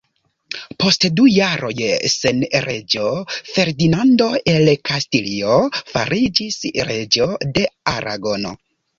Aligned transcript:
Post 0.83 1.03
du 1.17 1.23
jaroj 1.31 1.75
sen 2.13 2.39
reĝo, 2.63 3.03
Ferdinando 3.49 4.29
el 4.53 4.71
Kastilio 4.91 5.59
fariĝis 5.97 6.57
reĝo 6.91 7.27
de 7.59 7.67
Aragono. 7.93 8.55